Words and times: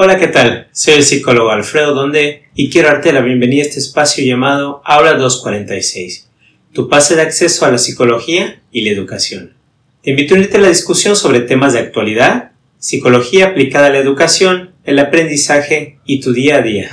Hola, 0.00 0.16
¿qué 0.16 0.28
tal? 0.28 0.68
Soy 0.70 0.94
el 0.94 1.02
psicólogo 1.02 1.50
Alfredo 1.50 1.92
Donde 1.92 2.44
y 2.54 2.70
quiero 2.70 2.86
darte 2.86 3.12
la 3.12 3.20
bienvenida 3.20 3.64
a 3.64 3.66
este 3.66 3.80
espacio 3.80 4.24
llamado 4.24 4.80
Aula 4.84 5.14
246, 5.14 6.28
tu 6.72 6.88
pase 6.88 7.16
de 7.16 7.22
acceso 7.22 7.66
a 7.66 7.72
la 7.72 7.78
psicología 7.78 8.62
y 8.70 8.82
la 8.82 8.92
educación. 8.92 9.54
Te 10.04 10.10
invito 10.10 10.34
a 10.34 10.38
unirte 10.38 10.58
a 10.58 10.60
la 10.60 10.68
discusión 10.68 11.16
sobre 11.16 11.40
temas 11.40 11.72
de 11.72 11.80
actualidad, 11.80 12.52
psicología 12.78 13.48
aplicada 13.48 13.88
a 13.88 13.90
la 13.90 13.98
educación, 13.98 14.70
el 14.84 15.00
aprendizaje 15.00 15.98
y 16.04 16.20
tu 16.20 16.32
día 16.32 16.58
a 16.58 16.62
día. 16.62 16.90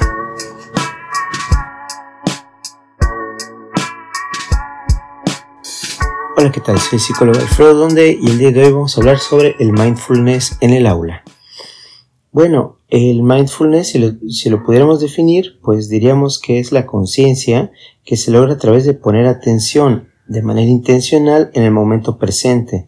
Hola, 6.37 6.51
¿qué 6.51 6.59
tal? 6.59 6.79
Soy 6.79 6.95
el 6.95 7.01
psicólogo 7.01 7.39
Alfredo 7.39 7.75
Donde 7.75 8.17
y 8.19 8.31
el 8.31 8.39
día 8.39 8.49
de 8.49 8.63
hoy 8.63 8.71
vamos 8.71 8.97
a 8.97 9.01
hablar 9.01 9.19
sobre 9.19 9.55
el 9.59 9.73
mindfulness 9.73 10.57
en 10.59 10.73
el 10.73 10.87
aula. 10.87 11.23
Bueno, 12.31 12.74
el 12.89 13.23
mindfulness, 13.23 13.97
si 14.29 14.49
lo, 14.49 14.63
pudiéramos 14.63 14.99
definir, 15.01 15.59
pues 15.61 15.89
diríamos 15.89 16.39
que 16.39 16.59
es 16.59 16.71
la 16.71 16.85
conciencia 16.85 17.71
que 18.03 18.15
se 18.15 18.31
logra 18.31 18.53
a 18.53 18.57
través 18.57 18.85
de 18.85 18.93
poner 18.93 19.25
atención 19.25 20.09
de 20.27 20.41
manera 20.41 20.69
intencional 20.69 21.51
en 21.53 21.63
el 21.63 21.71
momento 21.71 22.17
presente, 22.17 22.87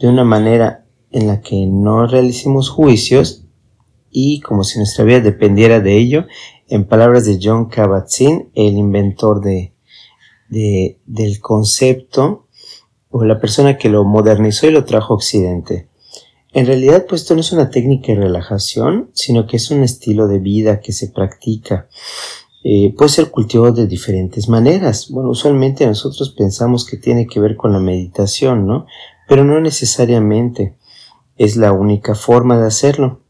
de 0.00 0.08
una 0.08 0.24
manera 0.24 0.86
en 1.10 1.26
la 1.26 1.40
que 1.40 1.66
no 1.66 2.06
realicemos 2.06 2.70
juicios 2.70 3.44
y 4.10 4.40
como 4.40 4.64
si 4.64 4.78
nuestra 4.78 5.04
vida 5.04 5.20
dependiera 5.20 5.80
de 5.80 5.96
ello, 5.98 6.26
en 6.68 6.86
palabras 6.86 7.26
de 7.26 7.38
John 7.42 7.68
Kabat-Zinn, 7.68 8.50
el 8.54 8.78
inventor 8.78 9.40
de, 9.40 9.74
del 10.48 11.40
concepto 11.40 12.46
o 13.10 13.24
la 13.24 13.40
persona 13.40 13.76
que 13.76 13.88
lo 13.88 14.04
modernizó 14.04 14.66
y 14.66 14.70
lo 14.70 14.84
trajo 14.84 15.12
a 15.12 15.16
Occidente. 15.16 15.88
En 16.54 16.66
realidad, 16.66 17.06
pues 17.08 17.22
esto 17.22 17.34
no 17.34 17.40
es 17.40 17.50
una 17.50 17.68
técnica 17.68 18.12
de 18.12 18.20
relajación, 18.20 19.10
sino 19.12 19.46
que 19.48 19.56
es 19.56 19.72
un 19.72 19.82
estilo 19.82 20.28
de 20.28 20.38
vida 20.38 20.80
que 20.80 20.92
se 20.92 21.08
practica. 21.08 21.88
Eh, 22.62 22.94
puede 22.96 23.10
ser 23.10 23.30
cultivado 23.32 23.72
de 23.72 23.88
diferentes 23.88 24.48
maneras. 24.48 25.10
Bueno, 25.10 25.30
usualmente 25.30 25.84
nosotros 25.84 26.30
pensamos 26.30 26.86
que 26.86 26.96
tiene 26.96 27.26
que 27.26 27.40
ver 27.40 27.56
con 27.56 27.72
la 27.72 27.80
meditación, 27.80 28.68
¿no? 28.68 28.86
Pero 29.28 29.44
no 29.44 29.60
necesariamente 29.60 30.76
es 31.36 31.56
la 31.56 31.72
única 31.72 32.14
forma 32.14 32.56
de 32.56 32.68
hacerlo. 32.68 33.20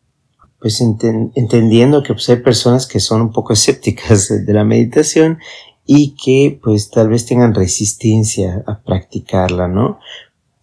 Pues 0.61 0.83
entendiendo 0.83 2.03
que 2.03 2.13
pues, 2.13 2.29
hay 2.29 2.37
personas 2.37 2.87
que 2.87 3.01
son 3.01 3.23
un 3.23 3.33
poco 3.33 3.53
escépticas 3.55 4.29
de 4.29 4.53
la 4.53 4.65
meditación 4.65 5.39
y 5.87 6.15
que 6.15 6.61
pues 6.63 6.91
tal 6.91 7.09
vez 7.09 7.25
tengan 7.25 7.55
resistencia 7.55 8.63
a 8.67 8.83
practicarla, 8.83 9.67
¿no? 9.67 9.99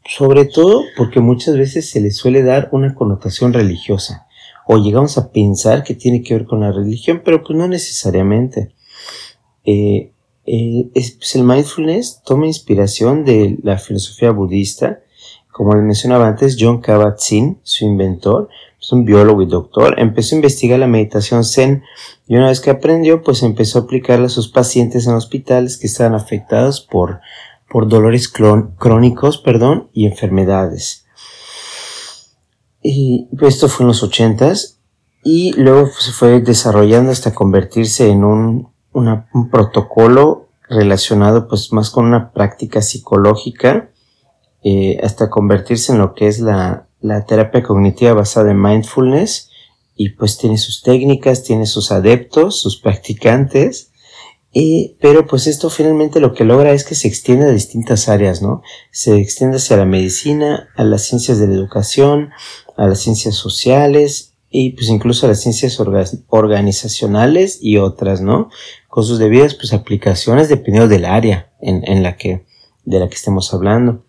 Sobre 0.05 0.45
todo 0.45 0.83
porque 0.97 1.19
muchas 1.19 1.57
veces 1.57 1.89
se 1.89 2.01
le 2.01 2.11
suele 2.11 2.43
dar 2.43 2.69
una 2.71 2.95
connotación 2.95 3.53
religiosa 3.53 4.27
o 4.65 4.77
llegamos 4.77 5.17
a 5.17 5.31
pensar 5.31 5.83
que 5.83 5.95
tiene 5.95 6.21
que 6.21 6.33
ver 6.33 6.45
con 6.45 6.61
la 6.61 6.71
religión, 6.71 7.21
pero 7.23 7.43
pues 7.43 7.57
no 7.57 7.67
necesariamente. 7.67 8.73
Eh, 9.65 10.11
eh, 10.45 10.89
pues, 10.93 11.35
el 11.35 11.43
mindfulness 11.43 12.21
toma 12.25 12.47
inspiración 12.47 13.25
de 13.25 13.57
la 13.63 13.77
filosofía 13.77 14.31
budista, 14.31 15.01
como 15.51 15.75
les 15.75 15.83
mencionaba 15.83 16.27
antes, 16.27 16.57
John 16.59 16.81
Kabat-Zinn, 16.81 17.59
su 17.63 17.85
inventor, 17.85 18.49
es 18.79 18.91
un 18.91 19.05
biólogo 19.05 19.41
y 19.41 19.45
doctor, 19.45 19.99
empezó 19.99 20.33
a 20.33 20.37
investigar 20.37 20.79
la 20.79 20.87
meditación 20.87 21.43
zen 21.43 21.83
y 22.27 22.35
una 22.35 22.47
vez 22.47 22.61
que 22.61 22.71
aprendió, 22.71 23.21
pues 23.21 23.43
empezó 23.43 23.79
a 23.79 23.81
aplicarla 23.83 24.27
a 24.27 24.29
sus 24.29 24.47
pacientes 24.47 25.05
en 25.05 25.13
hospitales 25.13 25.77
que 25.77 25.87
estaban 25.87 26.15
afectados 26.15 26.81
por 26.81 27.19
por 27.71 27.87
dolores 27.87 28.27
crónicos, 28.27 29.37
perdón, 29.37 29.89
y 29.93 30.05
enfermedades. 30.05 31.05
Y 32.83 33.29
esto 33.41 33.69
fue 33.69 33.83
en 33.83 33.87
los 33.87 34.03
ochentas 34.03 34.79
y 35.23 35.53
luego 35.53 35.87
se 35.87 36.11
fue 36.11 36.41
desarrollando 36.41 37.11
hasta 37.11 37.33
convertirse 37.33 38.09
en 38.09 38.23
un, 38.23 38.73
un 38.91 39.49
protocolo 39.49 40.49
relacionado 40.67 41.47
pues 41.47 41.71
más 41.71 41.89
con 41.91 42.05
una 42.05 42.31
práctica 42.31 42.81
psicológica 42.81 43.91
eh, 44.63 44.99
hasta 45.03 45.29
convertirse 45.29 45.91
en 45.91 45.99
lo 45.99 46.13
que 46.13 46.27
es 46.27 46.39
la, 46.39 46.87
la 46.99 47.25
terapia 47.25 47.63
cognitiva 47.63 48.13
basada 48.13 48.51
en 48.51 48.61
mindfulness 48.61 49.49
y 49.95 50.09
pues 50.09 50.37
tiene 50.37 50.57
sus 50.57 50.81
técnicas, 50.81 51.43
tiene 51.43 51.65
sus 51.65 51.91
adeptos, 51.91 52.59
sus 52.59 52.79
practicantes 52.79 53.90
y, 54.53 54.97
pero 54.99 55.27
pues 55.27 55.47
esto 55.47 55.69
finalmente 55.69 56.19
lo 56.19 56.33
que 56.33 56.43
logra 56.43 56.73
es 56.73 56.83
que 56.83 56.95
se 56.95 57.07
extienda 57.07 57.45
a 57.47 57.51
distintas 57.51 58.09
áreas, 58.09 58.41
¿no? 58.41 58.61
Se 58.91 59.15
extiende 59.15 59.57
hacia 59.57 59.77
la 59.77 59.85
medicina, 59.85 60.69
a 60.75 60.83
las 60.83 61.03
ciencias 61.03 61.39
de 61.39 61.47
la 61.47 61.53
educación, 61.53 62.31
a 62.75 62.87
las 62.87 62.99
ciencias 62.99 63.35
sociales 63.35 64.33
y 64.49 64.71
pues 64.71 64.89
incluso 64.89 65.25
a 65.25 65.29
las 65.29 65.39
ciencias 65.39 65.79
organizacionales 66.27 67.59
y 67.61 67.77
otras, 67.77 68.19
¿no? 68.19 68.49
Con 68.89 69.05
sus 69.05 69.19
debidas 69.19 69.55
pues 69.55 69.71
aplicaciones 69.71 70.49
dependiendo 70.49 70.89
del 70.89 71.05
área 71.05 71.53
en, 71.61 71.87
en 71.89 72.03
la 72.03 72.17
que, 72.17 72.45
de 72.83 72.99
la 72.99 73.07
que 73.07 73.15
estemos 73.15 73.53
hablando. 73.53 74.03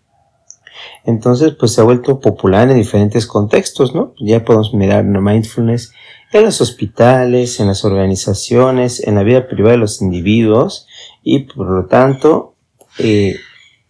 Entonces 1.04 1.54
pues 1.56 1.72
se 1.72 1.80
ha 1.80 1.84
vuelto 1.84 2.18
popular 2.18 2.68
en 2.68 2.76
diferentes 2.76 3.28
contextos, 3.28 3.94
¿no? 3.94 4.14
Ya 4.18 4.44
podemos 4.44 4.74
mirar 4.74 5.04
mindfulness 5.04 5.92
en 6.38 6.44
los 6.44 6.60
hospitales, 6.60 7.60
en 7.60 7.68
las 7.68 7.84
organizaciones, 7.84 9.06
en 9.06 9.14
la 9.14 9.22
vida 9.22 9.48
privada 9.48 9.72
de 9.72 9.78
los 9.78 10.00
individuos 10.00 10.86
y 11.22 11.40
por 11.40 11.70
lo 11.70 11.86
tanto 11.86 12.56
eh, 12.98 13.36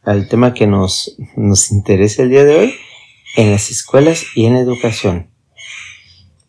al 0.03 0.29
tema 0.29 0.53
que 0.55 0.67
nos, 0.67 1.17
nos 1.37 1.71
interesa 1.71 2.23
el 2.23 2.31
día 2.31 2.45
de 2.45 2.57
hoy, 2.57 2.75
en 3.37 3.51
las 3.51 3.71
escuelas 3.71 4.25
y 4.35 4.47
en 4.47 4.55
la 4.55 4.61
educación. 4.61 5.31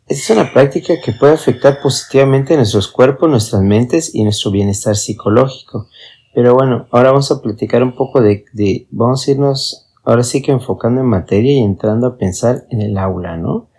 Esta 0.07 0.33
es 0.33 0.39
una 0.39 0.51
práctica 0.51 0.95
que 1.03 1.13
puede 1.13 1.33
afectar 1.33 1.79
positivamente 1.81 2.57
nuestros 2.57 2.87
cuerpos, 2.87 3.29
nuestras 3.29 3.61
mentes 3.61 4.13
y 4.13 4.23
nuestro 4.23 4.51
bienestar 4.51 4.95
psicológico. 4.95 5.87
Pero 6.33 6.55
bueno, 6.55 6.87
ahora 6.91 7.11
vamos 7.11 7.31
a 7.31 7.41
platicar 7.41 7.83
un 7.83 7.95
poco 7.95 8.21
de, 8.21 8.45
de, 8.51 8.87
vamos 8.91 9.27
a 9.27 9.31
irnos 9.31 9.89
ahora 10.03 10.23
sí 10.23 10.41
que 10.41 10.51
enfocando 10.51 11.01
en 11.01 11.07
materia 11.07 11.53
y 11.53 11.59
entrando 11.59 12.07
a 12.07 12.17
pensar 12.17 12.65
en 12.69 12.81
el 12.81 12.97
aula, 12.97 13.37
¿no? 13.37 13.69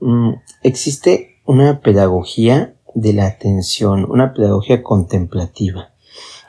Mm, 0.00 0.32
existe 0.62 1.31
una 1.44 1.80
pedagogía 1.80 2.74
de 2.94 3.12
la 3.12 3.26
atención, 3.26 4.06
una 4.10 4.34
pedagogía 4.34 4.82
contemplativa. 4.82 5.92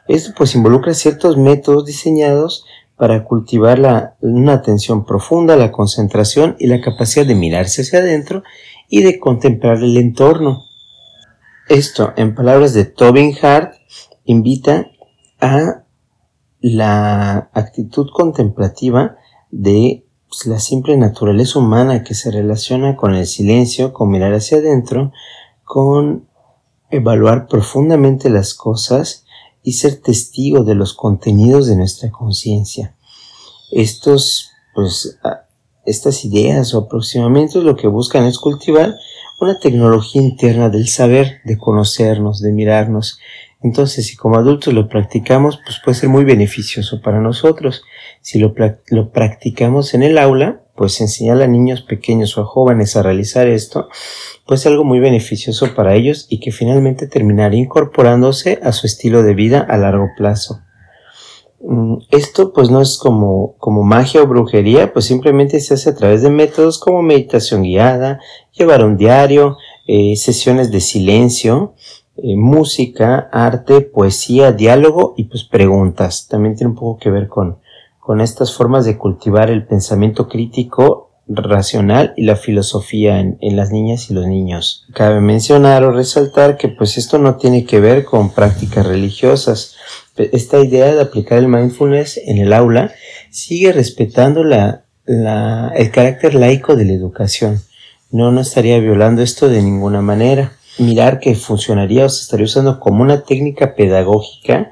Esto 0.07 0.33
pues 0.35 0.55
involucra 0.55 0.93
ciertos 0.93 1.37
métodos 1.37 1.85
diseñados 1.85 2.65
para 2.95 3.23
cultivar 3.23 3.79
la, 3.79 4.15
una 4.21 4.53
atención 4.53 5.05
profunda, 5.05 5.55
la 5.55 5.71
concentración 5.71 6.55
y 6.59 6.67
la 6.67 6.81
capacidad 6.81 7.25
de 7.25 7.35
mirarse 7.35 7.81
hacia 7.81 7.99
adentro 7.99 8.43
y 8.89 9.01
de 9.01 9.19
contemplar 9.19 9.77
el 9.77 9.97
entorno. 9.97 10.63
Esto, 11.69 12.13
en 12.17 12.35
palabras 12.35 12.73
de 12.73 12.85
Tobin 12.85 13.33
Hart, 13.41 13.73
invita 14.25 14.87
a 15.39 15.83
la 16.59 17.49
actitud 17.53 18.07
contemplativa 18.13 19.17
de 19.49 20.02
pues, 20.33 20.47
la 20.47 20.59
simple 20.59 20.97
naturaleza 20.97 21.59
humana 21.59 22.03
que 22.03 22.15
se 22.15 22.31
relaciona 22.31 22.95
con 22.95 23.13
el 23.13 23.27
silencio, 23.27 23.93
con 23.93 24.09
mirar 24.09 24.33
hacia 24.33 24.57
adentro, 24.57 25.11
con 25.63 26.27
evaluar 26.89 27.47
profundamente 27.47 28.31
las 28.31 28.55
cosas 28.55 29.25
y 29.61 29.73
ser 29.73 30.01
testigo 30.01 30.63
de 30.63 30.73
los 30.73 30.95
contenidos 30.95 31.67
de 31.67 31.75
nuestra 31.75 32.09
conciencia. 32.09 32.95
Estos, 33.71 34.49
pues, 34.73 35.19
estas 35.85 36.25
ideas 36.25 36.73
o 36.73 36.79
aproximamientos 36.79 37.63
lo 37.63 37.75
que 37.75 37.87
buscan 37.87 38.25
es 38.25 38.39
cultivar 38.39 38.95
una 39.39 39.59
tecnología 39.59 40.23
interna 40.23 40.69
del 40.69 40.87
saber, 40.87 41.41
de 41.43 41.59
conocernos, 41.59 42.41
de 42.41 42.51
mirarnos. 42.51 43.19
Entonces, 43.61 44.07
si 44.07 44.15
como 44.15 44.37
adultos 44.37 44.73
lo 44.73 44.89
practicamos, 44.89 45.59
pues 45.63 45.79
puede 45.83 45.95
ser 45.95 46.09
muy 46.09 46.23
beneficioso 46.23 47.01
para 47.01 47.19
nosotros. 47.19 47.83
Si 48.23 48.39
lo, 48.39 48.55
lo 48.87 49.11
practicamos 49.11 49.93
en 49.93 50.01
el 50.01 50.17
aula, 50.17 50.63
pues 50.75 50.99
enseñar 51.01 51.41
a 51.41 51.47
niños 51.47 51.81
pequeños 51.81 52.37
o 52.37 52.41
a 52.41 52.45
jóvenes 52.45 52.95
a 52.95 53.03
realizar 53.03 53.47
esto, 53.47 53.89
pues 54.47 54.65
algo 54.65 54.83
muy 54.83 54.99
beneficioso 54.99 55.75
para 55.75 55.93
ellos 55.93 56.25
y 56.29 56.39
que 56.39 56.51
finalmente 56.51 57.05
terminará 57.07 57.55
incorporándose 57.55 58.59
a 58.63 58.71
su 58.71 58.87
estilo 58.87 59.23
de 59.23 59.35
vida 59.35 59.59
a 59.59 59.77
largo 59.77 60.07
plazo. 60.17 60.61
Mm, 61.61 61.97
esto 62.11 62.53
pues 62.53 62.69
no 62.69 62.81
es 62.81 62.97
como, 62.97 63.55
como 63.57 63.83
magia 63.83 64.23
o 64.23 64.27
brujería, 64.27 64.93
pues 64.93 65.05
simplemente 65.05 65.59
se 65.59 65.73
hace 65.73 65.89
a 65.91 65.95
través 65.95 66.21
de 66.21 66.29
métodos 66.29 66.79
como 66.79 67.01
meditación 67.01 67.63
guiada, 67.63 68.19
llevar 68.51 68.83
un 68.83 68.97
diario, 68.97 69.57
eh, 69.85 70.15
sesiones 70.15 70.71
de 70.71 70.79
silencio, 70.79 71.75
eh, 72.15 72.35
música, 72.35 73.29
arte, 73.31 73.81
poesía, 73.81 74.51
diálogo 74.53 75.13
y 75.17 75.25
pues 75.25 75.43
preguntas. 75.43 76.27
También 76.29 76.55
tiene 76.55 76.71
un 76.71 76.77
poco 76.77 76.97
que 76.99 77.09
ver 77.09 77.27
con, 77.27 77.59
con 78.03 78.19
estas 78.19 78.53
formas 78.53 78.83
de 78.83 78.97
cultivar 78.97 79.49
el 79.49 79.65
pensamiento 79.65 80.27
crítico 80.27 81.11
racional 81.25 82.13
y 82.17 82.23
la 82.23 82.35
filosofía 82.35 83.21
en, 83.21 83.37
en, 83.39 83.55
las 83.55 83.71
niñas 83.71 84.09
y 84.09 84.13
los 84.13 84.27
niños. 84.27 84.85
Cabe 84.93 85.21
mencionar 85.21 85.85
o 85.85 85.93
resaltar 85.93 86.57
que 86.57 86.67
pues 86.67 86.97
esto 86.97 87.17
no 87.17 87.37
tiene 87.37 87.65
que 87.65 87.79
ver 87.79 88.03
con 88.03 88.31
prácticas 88.31 88.85
religiosas. 88.85 89.75
Esta 90.17 90.59
idea 90.59 90.93
de 90.93 91.01
aplicar 91.01 91.37
el 91.37 91.47
mindfulness 91.47 92.19
en 92.25 92.39
el 92.39 92.51
aula 92.51 92.91
sigue 93.31 93.71
respetando 93.71 94.43
la, 94.43 94.83
la, 95.05 95.71
el 95.73 95.89
carácter 95.89 96.35
laico 96.35 96.75
de 96.75 96.83
la 96.83 96.93
educación. 96.93 97.61
no, 98.11 98.31
no 98.31 98.41
estaría 98.41 98.79
violando 98.79 99.21
esto 99.21 99.47
de 99.47 99.61
ninguna 99.61 100.01
manera. 100.01 100.51
Mirar 100.77 101.19
que 101.19 101.35
funcionaría 101.35 102.05
o 102.05 102.09
se 102.09 102.23
estaría 102.23 102.45
usando 102.45 102.81
como 102.81 103.01
una 103.01 103.23
técnica 103.23 103.75
pedagógica 103.75 104.71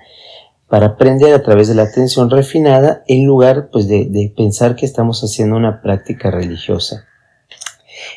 para 0.71 0.85
aprender 0.85 1.33
a 1.33 1.43
través 1.43 1.67
de 1.67 1.75
la 1.75 1.83
atención 1.83 2.29
refinada 2.29 3.03
en 3.05 3.25
lugar 3.25 3.67
pues, 3.73 3.89
de, 3.89 4.33
pensar 4.37 4.77
que 4.77 4.85
estamos 4.85 5.19
haciendo 5.19 5.57
una 5.57 5.81
práctica 5.81 6.31
religiosa. 6.31 7.07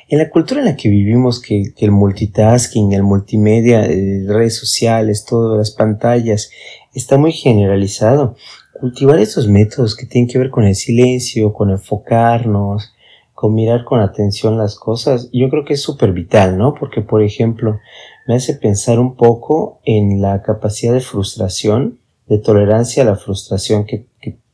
En 0.08 0.18
la 0.18 0.30
cultura 0.30 0.60
en 0.60 0.66
la 0.66 0.76
que 0.76 0.88
vivimos, 0.88 1.42
que, 1.42 1.74
el 1.76 1.90
multitasking, 1.90 2.92
el 2.92 3.02
multimedia, 3.02 3.82
redes 3.82 4.56
sociales, 4.56 5.24
todas 5.24 5.58
las 5.58 5.72
pantallas, 5.72 6.48
está 6.94 7.18
muy 7.18 7.32
generalizado. 7.32 8.36
Cultivar 8.78 9.18
esos 9.18 9.48
métodos 9.48 9.96
que 9.96 10.06
tienen 10.06 10.30
que 10.30 10.38
ver 10.38 10.50
con 10.50 10.62
el 10.62 10.76
silencio, 10.76 11.52
con 11.52 11.70
enfocarnos, 11.70 12.94
con 13.32 13.52
mirar 13.52 13.82
con 13.84 13.98
atención 13.98 14.58
las 14.58 14.76
cosas, 14.76 15.28
yo 15.32 15.50
creo 15.50 15.64
que 15.64 15.74
es 15.74 15.82
súper 15.82 16.12
vital, 16.12 16.56
¿no? 16.56 16.74
Porque, 16.74 17.00
por 17.00 17.24
ejemplo, 17.24 17.80
me 18.28 18.36
hace 18.36 18.54
pensar 18.54 19.00
un 19.00 19.16
poco 19.16 19.80
en 19.84 20.22
la 20.22 20.40
capacidad 20.42 20.92
de 20.92 21.00
frustración 21.00 21.98
de 22.26 22.38
tolerancia 22.38 23.02
a 23.02 23.06
la 23.06 23.16
frustración 23.16 23.84
que, 23.86 24.06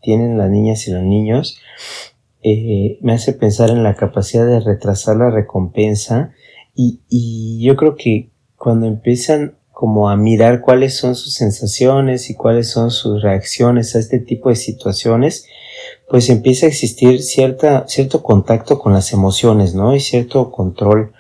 tienen 0.03 0.39
las 0.39 0.49
niñas 0.49 0.89
y 0.89 0.93
los 0.93 1.03
niños, 1.03 1.59
eh, 2.43 2.99
me 3.03 3.13
hace 3.13 3.35
pensar 3.35 3.69
en 3.69 3.83
la 3.83 3.97
capacidad 3.97 4.47
de 4.47 4.61
retrasar 4.61 5.19
la 5.19 5.29
recompensa 5.29 6.33
y, 6.75 7.01
y 7.11 7.63
yo 7.63 7.77
creo 7.77 7.97
que 7.97 8.31
cuando 8.57 8.87
empiezan 8.87 9.59
como 9.81 10.11
a 10.11 10.17
mirar 10.17 10.61
cuáles 10.61 10.99
son 10.99 11.15
sus 11.15 11.33
sensaciones 11.33 12.29
y 12.29 12.35
cuáles 12.35 12.69
son 12.69 12.91
sus 12.91 13.23
reacciones 13.23 13.97
a 13.97 13.99
este 13.99 14.19
tipo 14.19 14.51
de 14.51 14.57
situaciones, 14.57 15.47
pues 16.07 16.29
empieza 16.29 16.67
a 16.67 16.69
existir 16.69 17.23
cierta, 17.23 17.89
cierto 17.89 18.23
contacto 18.23 18.79
con 18.79 18.93
las 18.93 19.15
emociones, 19.15 19.75
¿no? 19.75 19.95
Y 19.95 20.01
cierto 20.01 20.51
control. 20.51 21.15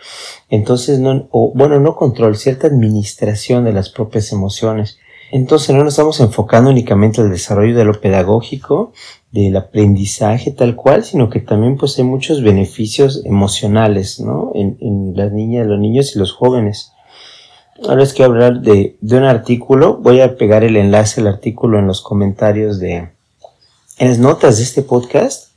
Entonces, 0.50 0.98
no, 0.98 1.26
o, 1.30 1.52
bueno, 1.54 1.80
no 1.80 1.96
control, 1.96 2.36
cierta 2.36 2.66
administración 2.66 3.64
de 3.64 3.72
las 3.72 3.88
propias 3.88 4.30
emociones. 4.30 4.98
Entonces 5.32 5.74
no 5.74 5.84
nos 5.84 5.94
estamos 5.94 6.18
enfocando 6.20 6.70
únicamente 6.70 7.20
al 7.20 7.30
desarrollo 7.30 7.76
de 7.76 7.84
lo 7.84 8.00
pedagógico, 8.00 8.92
del 9.30 9.56
aprendizaje 9.56 10.50
tal 10.50 10.74
cual, 10.74 11.04
sino 11.04 11.30
que 11.30 11.38
también 11.38 11.76
pues 11.76 11.96
hay 11.98 12.04
muchos 12.04 12.42
beneficios 12.42 13.22
emocionales, 13.24 14.18
¿no? 14.18 14.50
En, 14.54 15.12
las 15.14 15.32
niñas, 15.32 15.68
los 15.68 15.78
niños 15.78 16.14
y 16.14 16.18
los 16.18 16.32
jóvenes. 16.32 16.92
Ahora 17.88 18.02
es 18.02 18.12
que 18.12 18.24
hablar 18.24 18.60
de, 18.60 18.96
un 19.02 19.22
artículo, 19.22 19.98
voy 19.98 20.20
a 20.20 20.36
pegar 20.36 20.64
el 20.64 20.76
enlace 20.76 21.20
al 21.20 21.28
artículo 21.28 21.78
en 21.78 21.86
los 21.86 22.02
comentarios 22.02 22.80
de, 22.80 23.10
en 23.98 24.08
las 24.08 24.18
notas 24.18 24.58
de 24.58 24.64
este 24.64 24.82
podcast. 24.82 25.52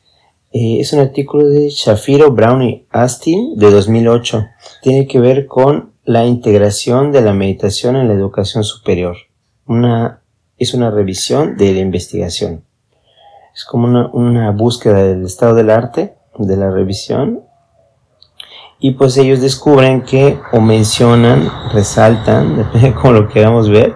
Eh, 0.52 0.78
es 0.80 0.94
un 0.94 1.00
artículo 1.00 1.50
de 1.50 1.70
Shafiro, 1.70 2.32
Brown 2.32 2.62
y 2.62 2.86
Astin 2.92 3.56
de 3.58 3.72
2008. 3.72 4.46
Tiene 4.84 5.08
que 5.08 5.20
ver 5.20 5.48
con 5.48 5.94
la 6.06 6.26
integración 6.26 7.12
de 7.12 7.22
la 7.22 7.34
meditación 7.34 7.96
en 7.96 8.08
la 8.08 8.14
educación 8.14 8.64
superior 8.64 9.18
una, 9.66 10.22
es 10.58 10.74
una 10.74 10.92
revisión 10.92 11.58
de 11.58 11.74
la 11.74 11.80
investigación. 11.80 12.64
Es 13.54 13.66
como 13.66 13.88
una, 13.88 14.08
una 14.08 14.52
búsqueda 14.52 15.04
del 15.04 15.26
estado 15.26 15.54
del 15.56 15.70
arte, 15.70 16.16
de 16.38 16.58
la 16.58 16.72
revisión. 16.72 17.42
Y 18.80 18.92
pues 18.92 19.16
ellos 19.18 19.42
descubren 19.42 20.02
que, 20.02 20.40
o 20.52 20.60
mencionan, 20.60 21.50
resaltan, 21.72 22.58
depende 22.58 22.90
de 22.90 22.96
cómo 22.96 23.14
lo 23.14 23.30
queramos 23.30 23.70
ver, 23.70 23.96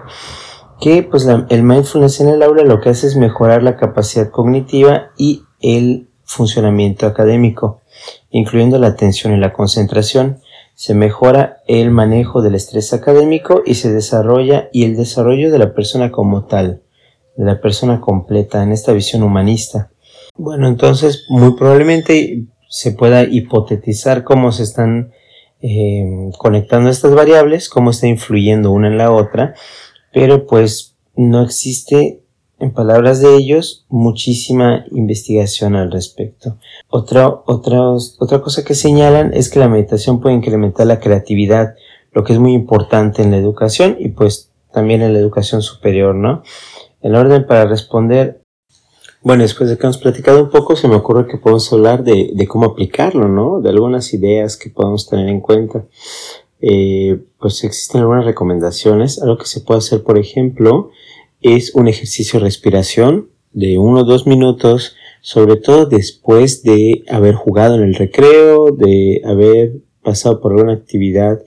que 0.80 1.04
pues 1.04 1.26
el 1.26 1.64
mindfulness 1.64 2.22
en 2.22 2.30
el 2.30 2.44
aula 2.44 2.64
lo 2.64 2.80
que 2.80 2.90
hace 2.90 3.08
es 3.08 3.16
mejorar 3.16 3.64
la 3.64 3.76
capacidad 3.76 4.30
cognitiva 4.30 5.10
y 5.18 5.44
el 5.60 6.08
funcionamiento 6.24 7.08
académico, 7.08 7.82
incluyendo 8.30 8.78
la 8.78 8.88
atención 8.88 9.34
y 9.34 9.40
la 9.40 9.54
concentración 9.54 10.40
se 10.78 10.94
mejora 10.94 11.64
el 11.66 11.90
manejo 11.90 12.44
del 12.44 12.54
estrés 12.54 12.94
académico 12.94 13.64
y 13.66 13.74
se 13.74 13.92
desarrolla 13.92 14.70
y 14.72 14.86
el 14.86 14.96
desarrollo 14.96 15.52
de 15.52 15.58
la 15.58 15.74
persona 15.74 16.12
como 16.12 16.46
tal, 16.46 16.84
de 17.36 17.46
la 17.46 17.60
persona 17.60 18.00
completa 18.00 18.62
en 18.62 18.72
esta 18.72 18.94
visión 18.94 19.24
humanista. 19.24 19.90
Bueno, 20.36 20.68
entonces 20.68 21.26
muy 21.30 21.56
probablemente 21.56 22.44
se 22.70 22.92
pueda 22.92 23.24
hipotetizar 23.24 24.24
cómo 24.24 24.52
se 24.52 24.62
están 24.62 25.14
eh, 25.64 26.30
conectando 26.38 26.92
estas 26.92 27.16
variables, 27.16 27.70
cómo 27.70 27.90
está 27.90 28.06
influyendo 28.06 28.72
una 28.72 28.90
en 28.90 29.00
la 29.00 29.12
otra, 29.12 29.56
pero 30.14 30.46
pues 30.46 30.96
no 31.16 31.42
existe 31.42 32.22
en 32.60 32.72
palabras 32.72 33.22
de 33.22 33.36
ellos, 33.36 33.86
muchísima 33.90 34.86
investigación 34.92 35.76
al 35.76 35.92
respecto. 35.92 36.58
Otra, 36.90 37.28
otra, 37.46 37.92
otra 37.92 38.42
cosa 38.42 38.64
que 38.66 38.74
señalan 38.74 39.34
es 39.34 39.50
que 39.50 39.60
la 39.60 39.70
meditación 39.70 40.20
puede 40.20 40.36
incrementar 40.36 40.88
la 40.88 41.00
creatividad, 41.00 41.76
lo 42.12 42.24
que 42.24 42.34
es 42.34 42.40
muy 42.40 42.54
importante 42.54 43.22
en 43.22 43.32
la 43.32 43.38
educación 43.38 43.96
y 44.00 44.10
pues 44.10 44.52
también 44.72 45.02
en 45.02 45.14
la 45.14 45.20
educación 45.20 45.62
superior, 45.62 46.16
¿no? 46.16 46.42
En 47.02 47.16
orden 47.16 47.46
para 47.46 47.66
responder, 47.66 48.42
bueno, 49.22 49.44
después 49.44 49.70
de 49.70 49.78
que 49.78 49.86
hemos 49.86 49.98
platicado 49.98 50.44
un 50.44 50.50
poco, 50.50 50.76
se 50.76 50.88
me 50.88 50.96
ocurre 50.96 51.28
que 51.28 51.38
podemos 51.38 51.72
hablar 51.72 52.04
de, 52.04 52.48
cómo 52.48 52.66
aplicarlo, 52.66 53.28
¿no? 53.28 53.62
De 53.62 53.70
algunas 53.70 54.14
ideas 54.14 54.58
que 54.58 54.70
podemos 54.70 55.08
tener 55.08 55.30
en 55.30 55.42
cuenta. 55.42 55.86
Eh, 56.60 57.20
pues 57.40 57.64
existen 57.64 58.02
algunas 58.02 58.26
recomendaciones. 58.26 59.22
Algo 59.22 59.38
que 59.38 59.46
se 59.46 59.62
puede 59.62 59.80
hacer, 59.80 60.04
por 60.04 60.18
ejemplo, 60.18 60.90
es 61.56 61.74
un 61.76 61.88
ejercicio 61.88 62.40
de 62.40 62.46
respiración 62.46 63.30
de 63.54 63.78
uno 63.78 64.02
o 64.02 64.04
dos 64.04 64.28
minutos, 64.28 64.96
sobre 65.22 65.56
todo 65.56 65.86
después 65.86 66.64
de 66.64 67.04
haber 67.10 67.36
jugado 67.36 67.76
en 67.76 67.84
el 67.84 67.96
recreo, 67.96 68.72
de 68.72 69.22
haber 69.26 69.78
pasado 70.04 70.40
por 70.40 70.54
alguna 70.54 70.74
actividad 70.74 71.40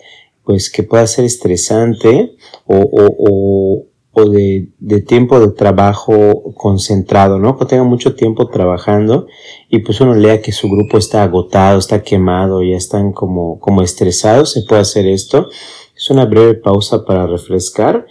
pues 0.44 0.70
que 0.70 0.82
pueda 0.82 1.06
ser 1.06 1.24
estresante 1.24 2.34
o, 2.66 2.76
o, 2.76 3.86
o, 4.12 4.28
de, 4.28 4.68
de, 4.80 5.00
tiempo 5.00 5.38
de 5.38 5.52
trabajo 5.52 6.52
concentrado, 6.56 7.38
¿no? 7.38 7.56
Que 7.56 7.66
tenga 7.66 7.84
mucho 7.84 8.16
tiempo 8.16 8.48
trabajando 8.48 9.28
y 9.68 9.78
pues 9.78 10.00
uno 10.00 10.14
lea 10.14 10.42
que 10.42 10.50
su 10.50 10.68
grupo 10.68 10.98
está 10.98 11.22
agotado, 11.22 11.78
está 11.78 12.02
quemado, 12.02 12.62
ya 12.62 12.76
están 12.76 13.12
como, 13.12 13.60
como 13.60 13.82
estresados, 13.82 14.52
se 14.52 14.62
puede 14.62 14.82
hacer 14.82 15.06
esto. 15.06 15.48
Es 15.96 16.10
una 16.10 16.24
breve 16.24 16.54
pausa 16.54 17.04
para 17.04 17.26
refrescar 17.26 18.06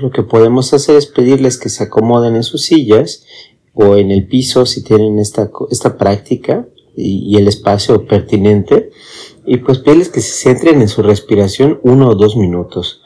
lo 0.00 0.10
que 0.10 0.22
podemos 0.22 0.72
hacer 0.72 0.96
es 0.96 1.06
pedirles 1.06 1.58
que 1.58 1.68
se 1.68 1.84
acomoden 1.84 2.36
en 2.36 2.42
sus 2.42 2.62
sillas 2.62 3.24
o 3.74 3.96
en 3.96 4.10
el 4.10 4.26
piso 4.26 4.66
si 4.66 4.82
tienen 4.82 5.18
esta, 5.18 5.50
esta 5.70 5.96
práctica 5.96 6.66
y, 6.96 7.36
el 7.36 7.48
espacio 7.48 8.06
pertinente 8.06 8.90
y 9.46 9.58
pues 9.58 9.78
pedirles 9.78 10.08
que 10.08 10.20
se 10.20 10.32
centren 10.32 10.80
en 10.80 10.88
su 10.88 11.02
respiración 11.02 11.80
uno 11.82 12.08
o 12.08 12.14
dos 12.14 12.36
minutos. 12.36 13.02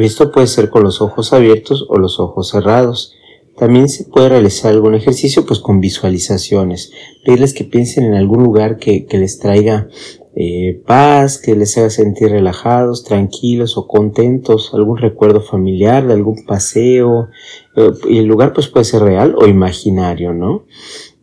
Esto 0.00 0.30
puede 0.30 0.46
ser 0.46 0.70
con 0.70 0.84
los 0.84 1.00
ojos 1.00 1.32
abiertos 1.32 1.86
o 1.88 1.98
los 1.98 2.20
ojos 2.20 2.50
cerrados. 2.50 3.14
También 3.56 3.88
se 3.88 4.04
puede 4.04 4.28
realizar 4.28 4.70
algún 4.70 4.94
ejercicio 4.94 5.44
pues 5.44 5.58
con 5.58 5.80
visualizaciones. 5.80 6.92
Pedirles 7.24 7.52
que 7.52 7.64
piensen 7.64 8.04
en 8.04 8.14
algún 8.14 8.44
lugar 8.44 8.78
que, 8.78 9.06
que 9.06 9.18
les 9.18 9.38
traiga 9.38 9.88
eh, 10.34 10.82
paz, 10.86 11.36
que 11.36 11.54
les 11.54 11.76
haga 11.76 11.90
sentir 11.90 12.30
relajados, 12.30 13.04
tranquilos 13.04 13.76
o 13.76 13.86
contentos, 13.86 14.70
algún 14.72 14.96
recuerdo 14.96 15.42
familiar 15.42 16.06
de 16.06 16.14
algún 16.14 16.46
paseo, 16.46 17.28
eh, 17.76 17.90
y 18.08 18.18
el 18.18 18.26
lugar 18.26 18.54
pues 18.54 18.68
puede 18.68 18.84
ser 18.84 19.02
real 19.02 19.34
o 19.36 19.46
imaginario, 19.46 20.32
¿no? 20.32 20.64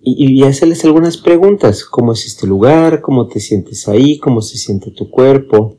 Y, 0.01 0.39
y, 0.39 0.43
hacerles 0.43 0.85
algunas 0.85 1.17
preguntas, 1.17 1.83
¿cómo 1.83 2.13
es 2.13 2.25
este 2.25 2.47
lugar? 2.47 3.01
¿Cómo 3.01 3.27
te 3.27 3.39
sientes 3.39 3.87
ahí? 3.87 4.17
¿Cómo 4.17 4.41
se 4.41 4.57
siente 4.57 4.91
tu 4.91 5.09
cuerpo? 5.09 5.75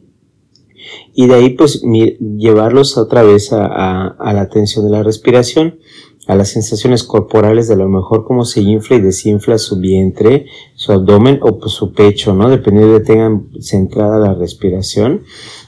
Y 1.15 1.27
de 1.27 1.35
ahí 1.35 1.51
pues 1.51 1.83
llevarlos 1.83 2.99
otra 2.99 3.23
vez 3.23 3.53
a, 3.53 4.09
a 4.09 4.33
la 4.35 4.41
atención 4.43 4.85
de 4.85 4.91
la 4.91 5.03
respiración 5.03 5.79
a 6.27 6.35
las 6.37 6.51
sensaciones 6.51 7.03
corporales 7.03 7.69
de 7.69 7.75
a 7.75 7.79
lo 7.79 7.89
mejor 7.89 8.25
cómo 8.25 8.45
se 8.45 8.61
infla 8.61 8.97
y 8.97 9.01
desinfla 9.01 9.59
su 9.59 9.81
vientre, 9.81 10.47
su 10.75 10.93
abdomen 10.93 11.41
o 11.43 11.59
pues, 11.59 11.73
su 11.73 11.93
pecho, 11.93 12.35
¿no? 12.35 12.49
Dependiendo 12.49 12.93
de 12.93 13.01
que 13.01 13.07
tengan 13.07 13.49
centrada 13.61 14.19
la 14.19 14.35
respiración 14.35 15.23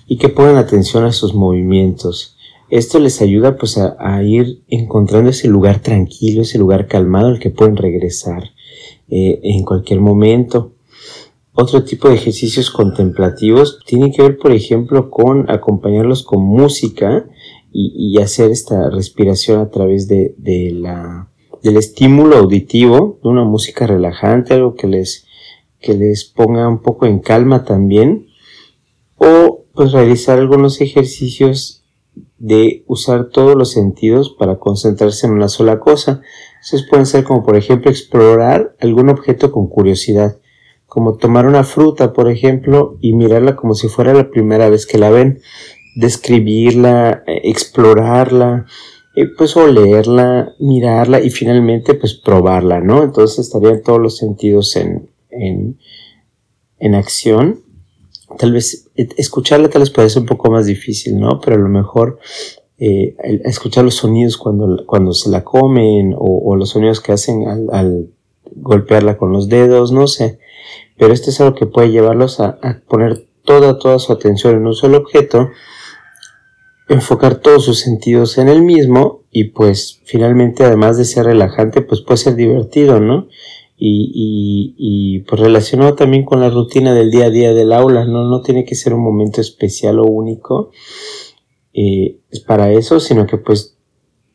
y 0.07 0.19
que 0.19 0.29
pongan 0.29 0.57
atención 0.57 1.05
a 1.05 1.13
sus 1.13 1.35
movimientos. 1.35 2.37
Esto 2.71 2.99
les 2.99 3.21
ayuda 3.21 3.57
pues 3.57 3.77
a, 3.77 4.23
ir 4.23 4.63
encontrando 4.69 5.31
ese 5.31 5.49
lugar 5.49 5.81
tranquilo, 5.81 6.43
ese 6.43 6.59
lugar 6.59 6.87
calmado 6.87 7.29
al 7.29 7.39
que 7.39 7.51
pueden 7.51 7.77
regresar 7.77 8.45
eh, 9.09 9.41
en 9.43 9.63
cualquier 9.65 10.01
momento. 10.01 10.73
Otro 11.55 11.85
tipo 11.85 12.09
de 12.09 12.15
ejercicios 12.15 12.71
contemplativos 12.71 13.81
tienen 13.85 14.11
que 14.11 14.23
ver, 14.23 14.39
por 14.39 14.53
ejemplo, 14.53 15.11
con 15.11 15.51
acompañarlos 15.51 16.23
con 16.23 16.41
música 16.41 17.27
y, 17.73 18.21
hacer 18.21 18.51
esta 18.51 18.91
respiración 18.91 19.61
a 19.61 19.71
través 19.71 20.07
de, 20.09 20.35
la, 20.73 21.29
del 21.63 21.77
estímulo 21.77 22.37
auditivo, 22.37 23.19
de 23.23 23.29
una 23.29 23.45
música 23.45 23.87
relajante, 23.87 24.55
algo 24.55 24.75
que 24.75 24.87
les, 24.87 25.27
que 25.81 25.95
les 25.95 26.25
ponga 26.25 26.69
un 26.69 26.83
poco 26.83 27.07
en 27.07 27.21
calma 27.21 27.65
también, 27.65 28.29
o 29.17 29.65
pues 29.73 29.93
realizar 29.93 30.39
algunos 30.39 30.81
ejercicios 30.81 31.85
de 32.39 32.85
usar 32.87 33.31
todos 33.31 33.57
los 33.57 33.71
sentidos 33.71 34.35
para 34.39 34.59
concentrarse 34.59 35.27
en 35.27 35.33
una 35.33 35.49
sola 35.49 35.81
cosa. 35.81 36.21
Entonces 36.63 36.87
pueden 36.89 37.07
ser 37.07 37.25
como 37.25 37.43
por 37.43 37.57
ejemplo 37.57 37.91
explorar 37.91 38.77
algún 38.81 39.09
objeto 39.09 39.51
con 39.51 39.69
curiosidad 39.69 40.39
como 40.93 41.17
tomar 41.17 41.47
una 41.47 41.65
fruta, 41.65 42.13
por 42.13 42.31
ejemplo, 42.31 42.99
y 43.01 43.15
mirarla 43.15 43.57
como 43.57 43.73
si 43.73 43.89
fuera 43.89 44.13
la 44.13 44.29
primera 44.29 44.69
vez 44.69 44.85
que 44.85 44.99
la 44.99 45.09
ven, 45.09 45.41
describirla, 45.95 47.23
eh, 47.27 47.43
explorarla, 47.45 48.67
eh, 49.15 49.27
pues 49.27 49.57
olerla, 49.57 50.55
mirarla 50.59 51.21
y 51.21 51.31
finalmente 51.31 51.95
pues 51.95 52.15
probarla, 52.15 52.81
¿no? 52.81 53.03
Entonces 53.03 53.41
estarían 53.41 53.83
todos 53.83 54.01
los 54.01 54.17
sentidos 54.17 54.77
en, 54.77 55.11
en, 55.31 55.79
en 56.79 56.95
acción. 56.95 57.63
Tal 58.39 58.53
vez 58.53 58.91
eh, 58.97 59.09
escucharla 59.17 59.69
tal 59.69 59.83
vez 59.83 60.13
ser 60.13 60.23
un 60.23 60.29
poco 60.29 60.51
más 60.51 60.67
difícil, 60.67 61.19
¿no? 61.19 61.41
Pero 61.41 61.57
a 61.57 61.61
lo 61.61 61.69
mejor 61.69 62.19
escuchar 63.45 63.85
los 63.85 63.95
sonidos 63.95 64.37
cuando, 64.37 64.85
cuando 64.87 65.13
se 65.13 65.31
la 65.31 65.45
comen 65.45 66.17
o, 66.19 66.57
los 66.57 66.71
sonidos 66.71 67.01
que 67.01 67.13
hacen 67.13 67.47
al, 67.47 67.69
al, 67.71 68.09
golpearla 68.57 69.17
con 69.17 69.31
los 69.31 69.49
dedos, 69.49 69.93
no 69.93 70.09
sé. 70.09 70.41
Pero 70.99 71.15
esto 71.15 71.31
es 71.31 71.41
algo 71.41 71.55
que 71.55 71.67
puede 71.67 71.93
llevarlos 71.93 72.41
a, 72.41 72.59
a 72.61 72.81
poner 72.89 73.25
toda, 73.45 73.79
toda 73.79 74.01
su 74.01 74.13
atención 74.13 74.57
en 74.57 74.67
un 74.67 74.75
solo 74.75 74.99
objeto 74.99 75.51
enfocar 76.89 77.37
todos 77.37 77.65
sus 77.65 77.79
sentidos 77.81 78.39
en 78.39 78.49
el 78.49 78.63
mismo 78.63 79.23
y 79.31 79.45
pues 79.45 80.01
finalmente 80.05 80.65
además 80.65 80.99
de 80.99 81.05
ser 81.05 81.27
relajante 81.27 81.81
pues 81.83 82.01
puede 82.01 82.19
ser 82.19 82.37
divertido, 82.37 83.01
¿no? 83.01 83.29
Y, 83.85 84.77
y, 84.79 85.21
pues 85.21 85.41
relacionado 85.41 85.97
también 85.97 86.25
con 86.25 86.39
la 86.39 86.51
rutina 86.51 86.95
del 86.95 87.11
día 87.11 87.25
a 87.25 87.31
día 87.31 87.53
del 87.53 87.73
aula, 87.73 88.05
¿no? 88.05 88.29
No 88.29 88.41
tiene 88.41 88.65
que 88.65 88.77
ser 88.77 88.95
un 88.95 89.03
momento 89.03 89.41
especial 89.41 89.99
o 89.99 90.05
único 90.05 90.71
eh, 91.73 92.21
para 92.47 92.71
eso, 92.71 93.01
sino 93.01 93.27
que 93.27 93.39
pues 93.39 93.77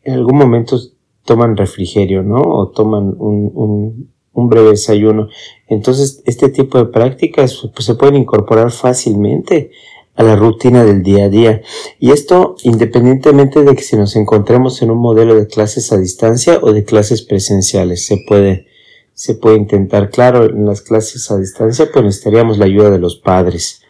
en 0.04 0.16
algún 0.16 0.38
momento 0.38 0.78
toman 1.24 1.56
refrigerio, 1.56 2.24
¿no? 2.24 2.42
O 2.42 2.72
toman 2.72 3.16
un, 3.20 3.52
un, 3.54 4.12
un 4.34 4.50
breve 4.50 4.72
desayuno. 4.72 5.30
Entonces 5.68 6.22
este 6.26 6.50
tipo 6.50 6.78
de 6.78 6.86
prácticas 6.86 7.70
pues, 7.74 7.86
se 7.86 7.96
pueden 7.96 8.18
incorporar 8.18 8.72
fácilmente 8.72 9.72
a 10.18 10.24
la 10.24 10.36
rutina 10.36 10.84
del 10.84 11.04
día 11.04 11.26
a 11.26 11.30
día. 11.30 11.62
Y 12.00 12.12
esto 12.12 12.56
independientemente 12.64 13.64
de 13.64 13.76
que 13.76 13.84
si 13.84 13.96
nos 13.96 14.16
encontremos 14.16 14.82
en 14.82 14.92
un 14.92 14.98
modelo 14.98 15.36
de 15.36 15.48
clases 15.48 15.94
a 15.94 15.98
distancia 15.98 16.60
o 16.62 16.74
de 16.74 16.84
clases 16.84 17.22
presenciales. 17.22 18.06
Se 18.06 18.18
puede, 18.28 18.66
se 19.14 19.36
puede 19.36 19.58
intentar. 19.58 20.10
Claro, 20.10 20.46
en 20.46 20.66
las 20.66 20.82
clases 20.82 21.30
a 21.32 21.38
distancia 21.38 21.90
pues 21.94 22.04
necesitaríamos 22.04 22.58
la 22.58 22.66
ayuda 22.66 22.90
de 22.90 23.00
los 23.00 23.16
padres, 23.18 23.82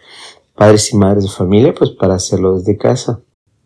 padres 0.53 0.93
y 0.93 0.97
madres 0.97 1.23
de 1.23 1.29
familia, 1.29 1.73
pues 1.73 1.91
para 1.91 2.15
hacerlo 2.15 2.57
desde 2.57 2.77
casa. 2.77 3.21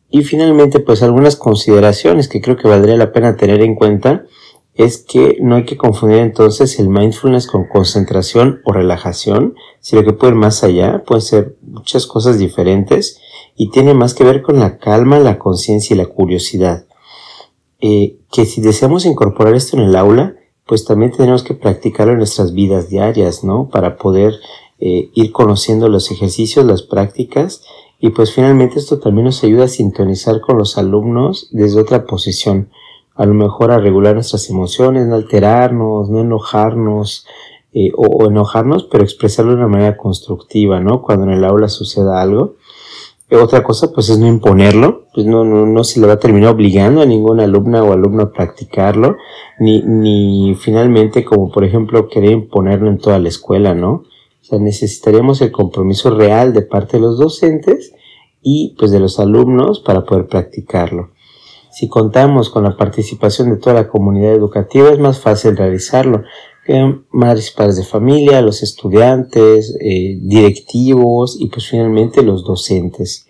Y 0.09 0.23
finalmente 0.23 0.79
pues 0.79 1.01
algunas 1.01 1.35
consideraciones 1.37 2.27
que 2.27 2.41
creo 2.41 2.57
que 2.57 2.67
valdría 2.67 2.95
la 2.95 3.11
pena 3.11 3.37
tener 3.37 3.61
en 3.61 3.73
cuenta 3.73 4.25
es 4.73 4.99
que 4.99 5.37
no 5.41 5.55
hay 5.55 5.65
que 5.65 5.77
confundir 5.77 6.19
entonces 6.19 6.79
el 6.79 6.89
mindfulness 6.89 7.47
con 7.47 7.67
concentración 7.67 8.61
o 8.63 8.71
relajación, 8.71 9.55
sino 9.79 10.03
que 10.03 10.13
puede 10.13 10.33
más 10.33 10.63
allá, 10.63 11.03
pueden 11.05 11.21
ser 11.21 11.55
muchas 11.61 12.07
cosas 12.07 12.37
diferentes 12.39 13.19
y 13.55 13.69
tiene 13.69 13.93
más 13.93 14.13
que 14.13 14.23
ver 14.23 14.41
con 14.41 14.59
la 14.59 14.77
calma, 14.77 15.19
la 15.19 15.37
conciencia 15.37 15.93
y 15.93 15.97
la 15.97 16.05
curiosidad. 16.05 16.85
Eh, 17.81 18.17
que 18.31 18.45
si 18.45 18.61
deseamos 18.61 19.05
incorporar 19.05 19.55
esto 19.55 19.75
en 19.75 19.83
el 19.83 19.95
aula, 19.95 20.35
pues 20.65 20.85
también 20.85 21.11
tenemos 21.11 21.43
que 21.43 21.53
practicarlo 21.53 22.13
en 22.13 22.19
nuestras 22.19 22.53
vidas 22.53 22.89
diarias, 22.89 23.43
¿no? 23.43 23.69
Para 23.69 23.97
poder 23.97 24.35
eh, 24.79 25.09
ir 25.13 25.31
conociendo 25.31 25.89
los 25.89 26.11
ejercicios, 26.11 26.65
las 26.65 26.81
prácticas 26.81 27.63
y 27.99 28.09
pues 28.09 28.33
finalmente 28.33 28.79
esto 28.79 28.99
también 28.99 29.25
nos 29.25 29.43
ayuda 29.43 29.65
a 29.65 29.67
sintonizar 29.67 30.41
con 30.41 30.57
los 30.57 30.77
alumnos 30.77 31.49
desde 31.51 31.79
otra 31.79 32.05
posición 32.05 32.69
a 33.21 33.25
lo 33.27 33.35
mejor 33.35 33.71
a 33.71 33.77
regular 33.77 34.15
nuestras 34.15 34.49
emociones, 34.49 35.05
no 35.05 35.13
alterarnos, 35.13 36.09
no 36.09 36.21
enojarnos, 36.21 37.27
eh, 37.71 37.91
o, 37.95 38.25
enojarnos, 38.27 38.85
pero 38.85 39.03
expresarlo 39.03 39.51
de 39.51 39.57
una 39.57 39.67
manera 39.67 39.95
constructiva, 39.95 40.79
¿no? 40.79 41.03
Cuando 41.03 41.25
en 41.25 41.33
el 41.33 41.45
aula 41.45 41.69
suceda 41.69 42.19
algo. 42.19 42.55
Otra 43.29 43.61
cosa, 43.61 43.91
pues 43.93 44.09
es 44.09 44.17
no 44.17 44.27
imponerlo, 44.27 45.05
pues 45.13 45.27
no, 45.27 45.43
no, 45.45 45.67
no 45.67 45.83
se 45.83 45.99
le 45.99 46.07
va 46.07 46.13
a 46.13 46.19
terminar 46.19 46.49
obligando 46.49 47.01
a 47.01 47.05
ninguna 47.05 47.43
alumna 47.43 47.83
o 47.83 47.93
alumno 47.93 48.23
a 48.23 48.31
practicarlo, 48.31 49.17
ni, 49.59 49.83
ni 49.83 50.55
finalmente 50.55 51.23
como 51.23 51.51
por 51.51 51.63
ejemplo 51.63 52.09
querer 52.09 52.31
imponerlo 52.31 52.89
en 52.89 52.97
toda 52.97 53.19
la 53.19 53.29
escuela, 53.29 53.75
¿no? 53.75 53.91
O 54.41 54.43
sea, 54.43 54.57
necesitaríamos 54.57 55.41
el 55.41 55.51
compromiso 55.51 56.09
real 56.09 56.53
de 56.53 56.63
parte 56.63 56.97
de 56.97 57.03
los 57.03 57.19
docentes 57.19 57.93
y 58.41 58.75
pues 58.79 58.89
de 58.89 58.99
los 58.99 59.19
alumnos 59.19 59.79
para 59.79 60.05
poder 60.05 60.25
practicarlo. 60.25 61.11
Si 61.71 61.87
contamos 61.87 62.49
con 62.49 62.65
la 62.65 62.75
participación 62.75 63.49
de 63.49 63.57
toda 63.57 63.75
la 63.75 63.87
comunidad 63.87 64.33
educativa 64.33 64.89
es 64.89 64.99
más 64.99 65.19
fácil 65.19 65.55
realizarlo. 65.55 66.23
madres 67.11 67.51
y 67.51 67.55
padres 67.55 67.77
de 67.77 67.83
familia, 67.83 68.41
los 68.41 68.61
estudiantes, 68.61 69.75
eh, 69.79 70.19
directivos 70.21 71.37
y 71.39 71.47
pues 71.47 71.67
finalmente 71.67 72.21
los 72.21 72.43
docentes. 72.43 73.25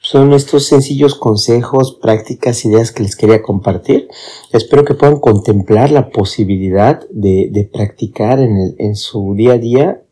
Son 0.00 0.32
estos 0.32 0.66
sencillos 0.66 1.14
consejos, 1.14 1.98
prácticas, 2.00 2.64
ideas 2.64 2.90
que 2.90 3.02
les 3.02 3.16
quería 3.16 3.42
compartir. 3.42 4.08
Espero 4.52 4.84
que 4.84 4.94
puedan 4.94 5.20
contemplar 5.20 5.90
la 5.90 6.10
posibilidad 6.10 7.06
de, 7.10 7.70
practicar 7.72 8.40
en, 8.40 8.96
su 8.96 9.34
día 9.34 9.54
a 9.54 9.58
día 9.58 10.02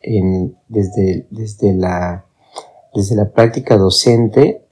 desde, 0.69 1.27
desde, 1.31 1.75
la, 1.75 2.27
desde 2.95 3.17
la 3.17 3.33
práctica 3.33 3.77
docente 3.77 4.63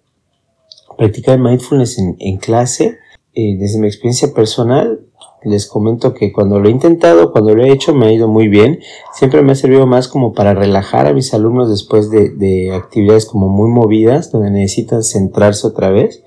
practicar 0.99 1.39
mindfulness 1.39 1.99
en, 1.99 2.37
clase. 2.37 2.99
Eh, 3.33 3.57
desde 3.57 3.79
mi 3.79 3.87
experiencia 3.87 4.35
personal, 4.35 5.01
les 5.45 5.67
comento 5.67 6.13
que 6.13 6.33
cuando 6.33 6.59
lo 6.59 6.69
he 6.69 6.73
intentado, 6.73 7.31
cuando 7.33 7.55
lo 7.55 7.65
he 7.65 7.73
hecho, 7.73 7.95
me 7.95 8.07
ha 8.07 8.13
ido 8.13 8.29
muy 8.29 8.49
bien. 8.49 8.81
Siempre 9.13 9.41
me 9.43 9.53
ha 9.53 9.55
servido 9.55 9.87
más 9.87 10.09
como 10.09 10.35
para 10.35 10.53
relajar 10.53 11.07
a 11.07 11.15
mis 11.15 11.33
alumnos 11.33 11.71
después 11.71 12.11
de, 12.11 12.73
actividades 12.75 13.25
como 13.25 13.49
muy 13.49 13.71
movidas, 13.71 14.33
donde 14.33 14.51
necesitan 14.51 15.03
centrarse 15.03 15.67
otra 15.69 15.91
vez. 15.91 16.23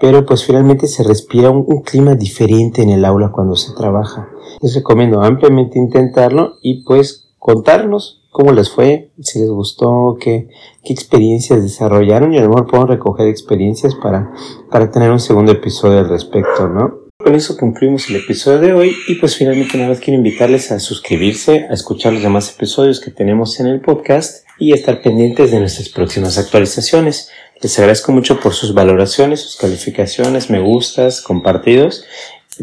Pero 0.00 0.24
pues 0.24 0.44
finalmente 0.44 0.86
se 0.86 1.02
respira 1.02 1.50
un, 1.50 1.64
un 1.66 1.82
clima 1.82 2.14
diferente 2.14 2.82
en 2.82 2.90
el 2.90 3.04
aula 3.04 3.32
cuando 3.32 3.56
se 3.56 3.74
trabaja. 3.74 4.28
Les 4.62 4.74
recomiendo 4.76 5.22
ampliamente 5.22 5.78
intentarlo 5.78 6.54
y 6.62 6.84
pues 6.84 7.32
contarnos 7.40 8.17
cómo 8.30 8.52
les 8.52 8.70
fue, 8.70 9.10
si 9.20 9.40
les 9.40 9.50
gustó, 9.50 10.16
qué, 10.20 10.48
qué 10.84 10.92
experiencias 10.92 11.62
desarrollaron 11.62 12.34
y 12.34 12.38
a 12.38 12.42
lo 12.42 12.50
mejor 12.50 12.66
puedo 12.66 12.86
recoger 12.86 13.28
experiencias 13.28 13.94
para, 13.94 14.32
para 14.70 14.90
tener 14.90 15.10
un 15.10 15.20
segundo 15.20 15.52
episodio 15.52 15.98
al 15.98 16.08
respecto, 16.08 16.68
¿no? 16.68 17.08
Con 17.18 17.34
eso 17.34 17.56
concluimos 17.56 18.08
el 18.10 18.16
episodio 18.16 18.60
de 18.60 18.72
hoy 18.72 18.96
y 19.08 19.16
pues 19.16 19.36
finalmente 19.36 19.76
nada 19.76 19.90
más 19.90 19.98
quiero 19.98 20.18
invitarles 20.18 20.70
a 20.70 20.78
suscribirse, 20.78 21.66
a 21.68 21.74
escuchar 21.74 22.12
los 22.12 22.22
demás 22.22 22.54
episodios 22.54 23.00
que 23.00 23.10
tenemos 23.10 23.58
en 23.58 23.66
el 23.66 23.80
podcast 23.80 24.46
y 24.56 24.72
estar 24.72 25.02
pendientes 25.02 25.50
de 25.50 25.58
nuestras 25.58 25.88
próximas 25.88 26.38
actualizaciones. 26.38 27.30
Les 27.60 27.76
agradezco 27.78 28.12
mucho 28.12 28.38
por 28.38 28.54
sus 28.54 28.72
valoraciones, 28.72 29.40
sus 29.40 29.56
calificaciones, 29.56 30.48
me 30.48 30.60
gustas, 30.60 31.20
compartidos, 31.20 32.04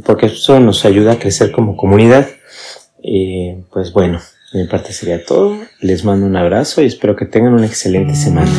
porque 0.05 0.27
eso 0.27 0.57
nos 0.61 0.85
ayuda 0.85 1.13
a 1.13 1.19
crecer 1.19 1.51
como 1.51 1.75
comunidad. 1.75 2.29
Eh, 3.03 3.61
pues 3.73 3.91
bueno, 3.91 4.21
de 4.55 4.63
mi 4.63 4.67
parte 4.69 4.93
sería 4.93 5.23
todo. 5.23 5.57
Les 5.81 6.05
mando 6.05 6.25
un 6.25 6.35
abrazo 6.37 6.81
y 6.81 6.85
espero 6.85 7.15
que 7.15 7.25
tengan 7.25 7.53
una 7.53 7.65
excelente 7.65 8.15
semana. 8.15 8.51